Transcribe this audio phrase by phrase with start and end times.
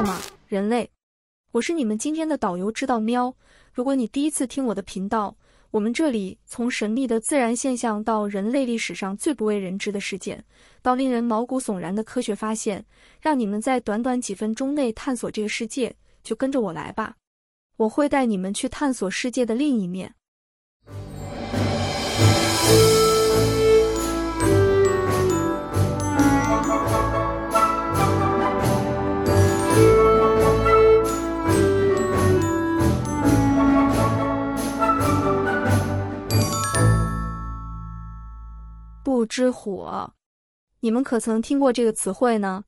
[0.00, 0.88] 道吗，人类？
[1.52, 3.36] 我是你们今天的导游，知道喵。
[3.70, 5.36] 如果你第一次听我的频道，
[5.70, 10.42] 我们这里从神秘的自然现象到人类历史上最不为人知的事件，
[10.80, 12.82] 到令人毛骨悚然的科学发现，
[13.20, 17.16] 让你们在短短几分钟内探索这个世界，就跟着我来吧。
[17.76, 20.14] 我会带你们去探索世界的另一面。
[39.20, 40.10] 不知火，
[40.80, 42.64] 你们可曾听过这个词汇呢？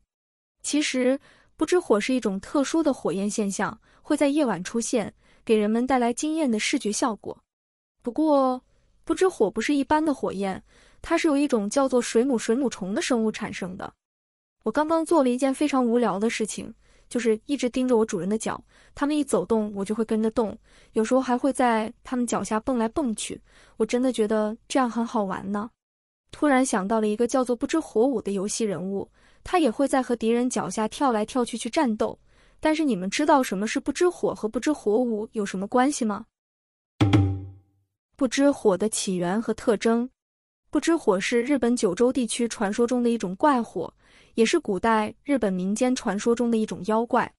[0.63, 1.19] 其实，
[1.57, 5.15] 不知火是一种特殊的火焰现象，会在夜晚出现，
[5.47, 7.43] 给人们带来惊艳的视觉效果。
[8.03, 8.63] 不过，
[9.03, 10.63] 不知火不是一般的火焰，
[11.01, 13.91] 它是由一种叫做水母水母虫的生物产生的。
[14.63, 16.71] 我刚刚做了一件非常无聊的事情，
[17.09, 18.63] 就是一直盯着我主人的脚，
[18.95, 20.55] 他们一走动，我就会跟着动，
[20.93, 23.41] 有时候还会在他们脚下蹦来蹦去。
[23.79, 25.71] 我真的觉得这样很好玩呢。
[26.33, 29.09] 突然想到了一个叫做不知火舞的游戏人物，
[29.45, 32.19] 他也会在和敌人脚下跳来跳去去战斗。
[32.59, 36.27] 但是你们知道什么是不知火和不知火舞有什么关系吗？
[38.17, 40.09] 不知火的起源和特征。
[40.71, 43.93] 不知火是日本九州地区传说中的一种怪火，
[44.35, 47.31] 也是古代日本民间传说中的一种妖怪。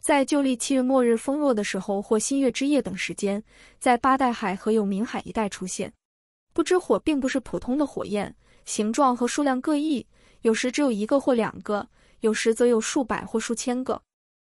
[0.00, 3.40] 在旧历七月末日风弱的时候或新月之夜等时间，
[3.78, 5.92] 在八代海和有明海一带出现。
[6.52, 10.06] 不知火并不是普通的火焰，形状和数量各异，
[10.42, 11.88] 有时只有一个或两个，
[12.20, 14.00] 有时则有数百或数千个。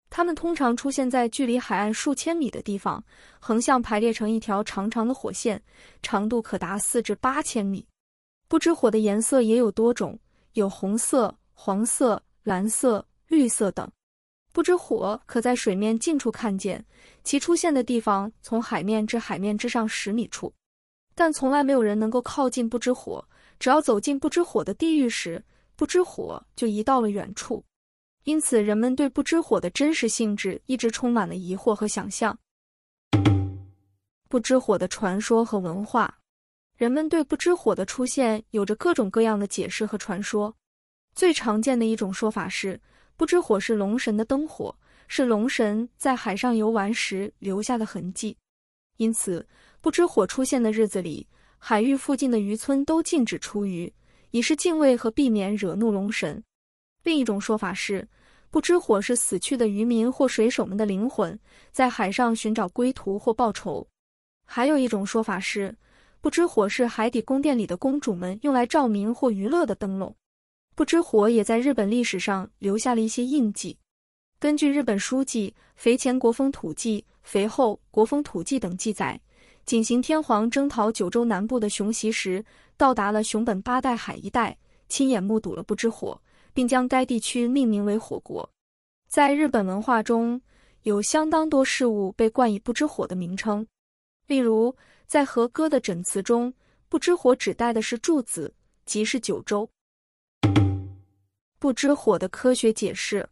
[0.08, 3.04] 它们通常出现在距离海岸数千米的地方，
[3.38, 5.62] 横向排列成一条长长的火线，
[6.02, 7.86] 长度可达四至八千米。
[8.48, 10.18] 不知火的颜色也有多种，
[10.54, 13.88] 有红色、黄色、蓝色、绿色等。
[14.52, 16.84] 不知火可在水面近处看见，
[17.22, 20.52] 其出现的地方从海面至海面之上十米处。
[21.14, 23.24] 但从来没有人能够靠近不知火，
[23.58, 25.44] 只要走进不知火的地狱时，
[25.76, 27.64] 不知火就移到了远处。
[28.24, 32.38] 因此，人们对不知火的真实性质一直充满了疑惑和想象。
[34.28, 36.18] 不知火的传说和文化，
[36.76, 40.54] 人们对不知火的出现有着各种各样的解释和传说。
[41.14, 42.80] 最常见的一种说法是，
[43.16, 44.74] 不知火是龙神的灯火，
[45.08, 48.36] 是龙神在海上游玩时留下的痕迹。
[49.00, 49.46] 因此，
[49.80, 53.90] 不知火出现的日子里，海域附近的渔村都禁止出渔，
[54.30, 56.44] 以示敬畏和避免惹怒龙神。
[57.02, 58.06] 另一种说法是，
[58.50, 61.38] 不知火是死去的渔民或水手们的灵魂，
[61.72, 63.88] 在海上寻找归途或报仇。
[64.44, 65.74] 还有一种说法是，
[66.20, 70.14] 不知火是海底宫殿里的公主们用来照明或娱乐的灯笼。
[70.74, 73.78] 不知火也在日本历史上留下了一些印记。
[74.38, 77.02] 根据日本书记《肥前国风土记》。
[77.22, 79.20] 肥后国风土记等记载，
[79.64, 82.44] 景行天皇征讨九州南部的熊袭时，
[82.76, 84.56] 到达了熊本八代海一带，
[84.88, 86.20] 亲眼目睹了不知火，
[86.52, 88.48] 并将该地区命名为火国。
[89.08, 90.40] 在日本文化中，
[90.82, 93.66] 有相当多事物被冠以不知火的名称，
[94.26, 94.74] 例如
[95.06, 96.52] 在和歌的枕词中，
[96.88, 98.54] 不知火指代的是柱子，
[98.86, 99.68] 即是九州。
[101.58, 103.28] 不知火的科学解释。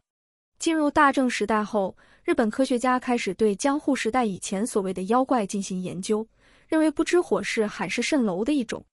[0.59, 1.97] 进入大正时代后，
[2.28, 6.28] 日本科学家开始对江户时代以前所谓的妖怪进行研究，
[6.69, 8.84] 认为不知火是海市蜃楼的一种。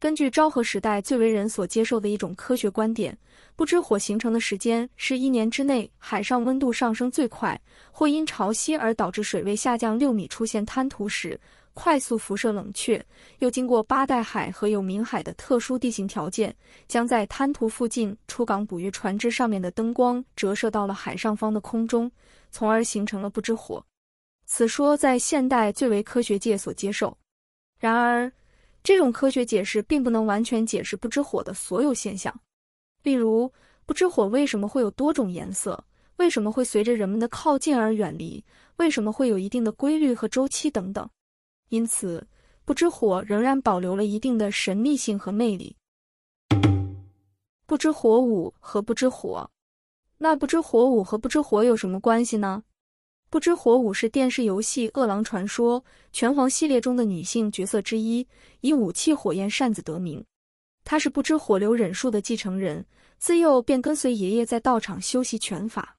[0.00, 3.16] 根据昭和时代最为人所接受的一种科学观点，
[3.54, 7.56] 不知火形成的时间是一年之内海上温度上升最快，
[7.92, 11.38] 或因潮汐而导致水位下降六米出现滩涂时。
[11.74, 13.04] 快速辐射冷却，
[13.38, 16.54] 又经过八代海和有明海的特殊地形条件，
[16.86, 22.10] 将在滩涂附近出港捕鱼船只上面的灯光折射到了海上方的空中，
[22.50, 23.84] 从而形成了不知火。
[24.44, 27.16] 此说在现代最为科学界所接受。
[27.78, 28.30] 然而，
[28.82, 32.34] 这种科学解释并不能完全解释不知火的所有现象。
[33.02, 33.50] 例如，
[33.86, 35.82] 不知火为什么会有多种颜色？
[36.16, 38.44] 为什么会随着人们的靠近而远离？
[38.76, 41.08] 为什么会有一定的规律和周期等等？
[41.72, 42.26] 因此，
[42.66, 45.74] 不知火仍然保留了一定的神秘性和魅力。
[47.64, 49.50] 不知火舞和不知火，
[50.18, 52.62] 那不知火舞和不知火有什么关系呢？
[53.30, 55.80] 不知火舞是电视游戏《饿狼传说》
[56.12, 58.28] 拳皇系列中的女性角色之一，
[58.60, 60.22] 以武器火焰扇子得名。
[60.84, 62.84] 她是不知火流忍术的继承人，
[63.16, 65.96] 自幼便跟随爷爷在道场修习拳法。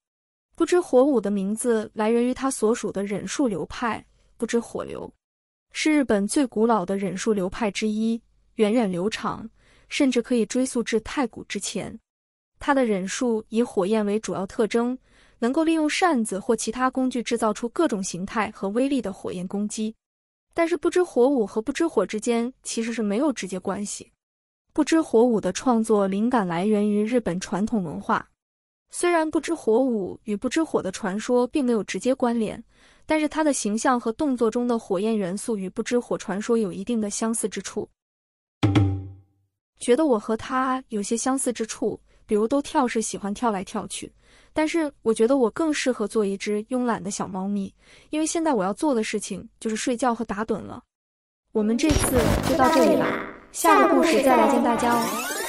[0.54, 4.06] 不知火舞的名字来源于她所属的忍术流派——
[4.38, 5.12] 不知火流。
[5.76, 8.22] 是日本最古老的忍术流派之一，
[8.56, 9.50] 源远流长，
[9.90, 12.00] 甚至可以追溯至太古之前。
[12.60, 14.96] 他的忍术以火焰为主要特征，
[15.40, 19.94] 能够利用扇子或其他工具制造出各种形态和威力的火焰攻击。
[20.54, 24.12] 但是不知火舞和不知火之间其实是没有直接关系。
[24.72, 28.30] 不知火舞的创作灵感来源于日本传统文化。
[28.92, 32.64] 虽然不知火舞与不知火的传说并没有直接关联，
[33.06, 37.88] 但是它的形象和动作中的火焰元素与不知火传说有一定的相似之处。
[39.80, 44.10] 觉得我和他有些相似之处，比如都跳是喜欢跳来跳去，
[44.54, 47.74] 但是我觉得我更适合做一只慵懒的小猫咪，
[48.10, 50.82] 因为现在我要做的事情就是睡觉和打盹了。
[51.52, 52.18] 我们这次
[52.48, 53.06] 就到这里了，
[53.52, 55.43] 下个故事再来见大家哦。